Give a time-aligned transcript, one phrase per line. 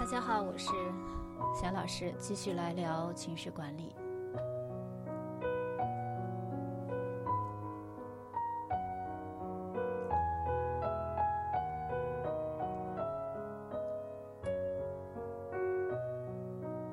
[0.00, 0.72] 大家好，我是
[1.54, 3.94] 小老师，继续来聊情绪管理。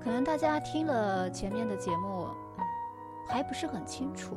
[0.02, 2.28] 可能大家听了前面的节目，
[3.26, 4.36] 还不是很清楚。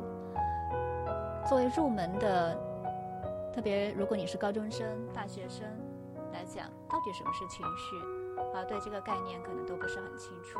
[1.45, 2.57] 作为入门的，
[3.53, 5.67] 特别如果你是高中生、大学生
[6.31, 8.20] 来讲，到底什么是情绪？
[8.53, 10.59] 啊，对这个概念可能都不是很清楚。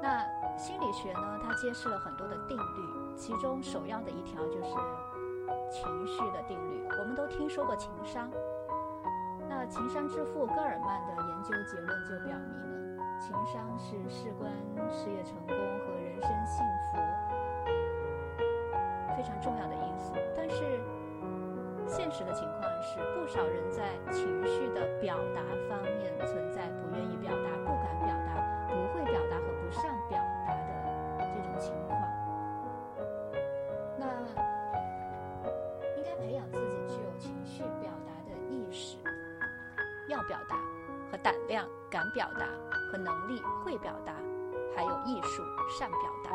[0.00, 0.24] 那
[0.56, 4.74] 心理学呢，它揭示了很多的定律，其中首要的一条就是
[5.70, 6.86] 情绪的定律。
[6.98, 8.30] 我们都听说过情商。
[9.48, 12.48] 那情商之父戈尔曼的研究结论就表明
[12.96, 14.52] 了，情商是事关
[14.90, 16.98] 事业成功和人生幸福
[19.16, 19.85] 非常重要的一。
[21.96, 30.52] 现实的情况是，不少人在情绪的表达方面存在不愿意表达、不敢表达、不会表达和不善表达
[31.16, 31.98] 的这种情况。
[33.98, 34.04] 那
[35.96, 38.98] 应该培养自己具有情绪表达的意识。
[40.08, 40.56] 要表达
[41.10, 42.46] 和胆量，敢表达
[42.92, 44.12] 和能力，会表达，
[44.76, 45.42] 还有艺术，
[45.78, 46.30] 善表达。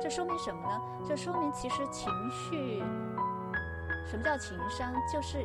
[0.00, 0.80] 这说明什么呢？
[1.04, 2.84] 这说明其实情绪，
[4.06, 4.92] 什么叫情商？
[5.12, 5.44] 就是你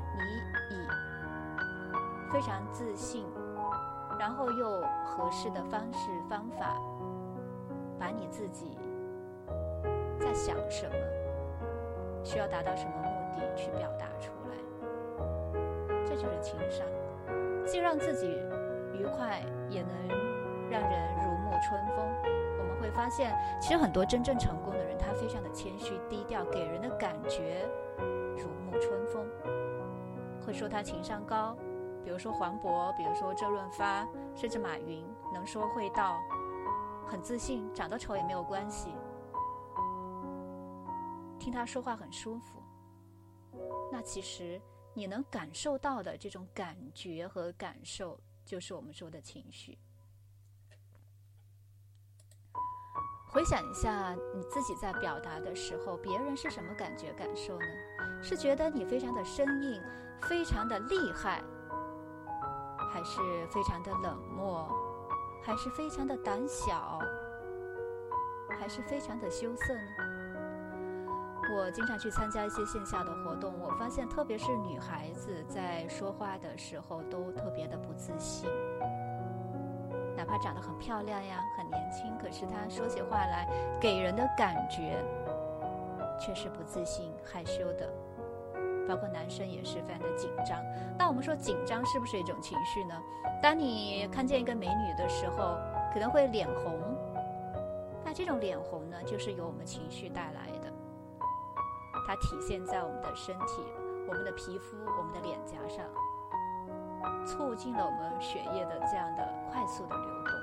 [0.70, 0.88] 以
[2.32, 3.26] 非常自信，
[4.20, 6.80] 然后又合适的方式方法，
[8.00, 8.78] 把你自己
[10.20, 10.96] 在想什么，
[12.24, 14.56] 需要达到什么目的去表达出来。
[16.06, 16.86] 这就是情商。
[17.66, 18.28] 既让自己
[18.94, 19.90] 愉快，也能
[20.70, 22.06] 让人如沐春风。
[22.60, 27.68] 我们会发现，其实很多真正成功的人，他非常的谦虚低调，给人的感觉
[28.80, 29.28] 春风。
[30.46, 31.58] 会说他情商高，
[32.04, 36.20] 比如说黄渤，比如说周润发，甚至马云，能说会道，
[37.08, 38.90] 很自信，长得丑也没有关系。
[41.40, 42.62] 听他说话很舒服。
[43.92, 44.62] 那其实。
[44.94, 49.80] 你能感受到的这种感觉和感受，就是我们说的情绪。
[53.32, 57.66] 回想一下你自己在表达的时候，别人是什么感觉感受呢？
[58.22, 59.82] 是觉得你非常的生硬，
[60.24, 61.42] 非常的厉害，
[62.92, 64.68] 还是非常的冷漠，
[65.42, 67.00] 还是非常的胆小，
[68.60, 69.92] 还是非常的羞涩呢？
[71.56, 78.50] 我经常去参加一些线下的活动，我发现，特别是女孩子在说话的时候都特别的不自信。
[80.22, 83.50] 哪怕长得很漂亮呀，很年轻，可是她说起话来
[83.82, 85.04] 给人的感觉
[86.20, 87.92] 却是不自信、害羞的。
[88.88, 90.64] 包括男生也是非常的紧张。
[90.96, 92.94] 那我们说紧张是不是一种情绪呢？
[93.42, 95.58] 当你看见一个美女的时候，
[95.92, 96.80] 可能会脸红。
[98.06, 100.72] 那这种脸红呢，就是由我们情绪带来的。
[102.06, 103.64] 它体现在我们的身体、
[104.08, 105.84] 我们的皮肤、我们的脸颊上，
[107.26, 110.34] 促进了我们血液的这样的快速的流动。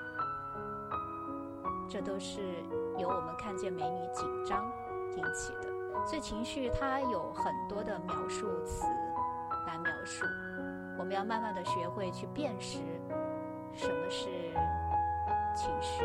[1.89, 2.63] 这都是
[2.99, 4.71] 由我们看见美女紧张
[5.17, 5.69] 引起的。
[6.07, 8.85] 所以情绪它有很多的描述词
[9.67, 10.25] 来描述，
[10.99, 12.79] 我们要慢慢的学会去辨识
[13.75, 14.29] 什么是
[15.57, 16.05] 情绪。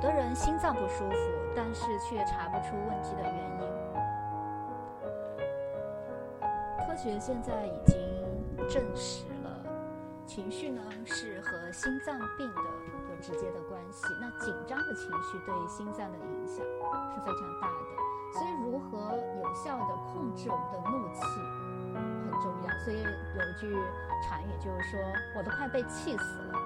[0.00, 1.16] 的人心脏不舒服，
[1.54, 3.70] 但是却查不出问题的原因。
[6.86, 7.96] 科学现在已经
[8.68, 9.50] 证实了，
[10.26, 12.60] 情绪呢是和心脏病的
[13.10, 14.06] 有直接的关系。
[14.20, 17.78] 那紧张的情绪对心脏的影响是非常大的，
[18.32, 21.20] 所以如何有效的控制我们的怒气
[21.94, 22.68] 很重要。
[22.84, 23.76] 所以有一句
[24.22, 24.98] 禅语就是说
[25.36, 26.58] ：“我都快被气死了。”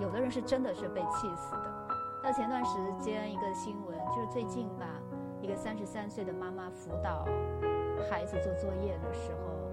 [0.00, 1.54] 有的人是真的是被气死
[2.22, 2.32] 的。
[2.32, 4.86] 到前段时间一个新闻，就是最近吧，
[5.40, 7.26] 一个三十三岁的妈妈辅导
[8.08, 9.70] 孩子做作业的时候，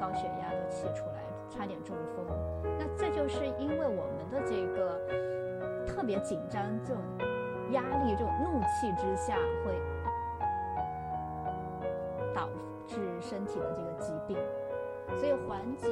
[0.00, 2.24] 高血压都气出来，差点中风。
[2.78, 7.02] 那这就是因为我们的这个特别紧张，这种
[7.72, 9.34] 压力、这种怒气之下，
[9.64, 9.74] 会
[12.32, 12.48] 导
[12.86, 14.38] 致身体的这个疾病。
[15.18, 15.88] 所以缓解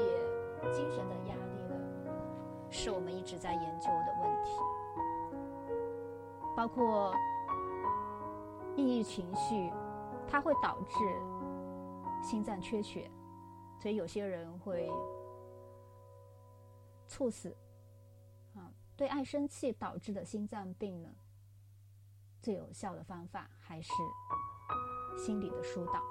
[0.70, 1.74] 精神的压力呢，
[2.70, 4.52] 是我们一直在研究的问题。
[6.58, 7.14] 包括
[8.74, 9.72] 抑郁情绪，
[10.26, 10.96] 它会导致
[12.20, 13.08] 心脏缺血，
[13.80, 14.90] 所以有些人会
[17.06, 17.56] 猝死。
[18.56, 21.08] 啊，对爱生气导致的心脏病呢，
[22.42, 23.92] 最有效的方法还是
[25.16, 26.02] 心理的疏导。